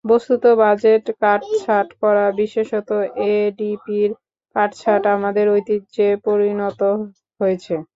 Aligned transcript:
বস্তুত 0.05 0.43
বাজেট 0.61 1.05
কাটছাঁট 1.21 1.87
করা, 2.01 2.25
বিশেষত 2.41 2.89
এডিপির 3.35 4.09
কাটছাঁট 4.55 5.03
আমাদের 5.15 5.45
ঐতিহ্যে 5.55 6.07
পরিণত 6.25 6.81
হয়েছে। 7.39 7.73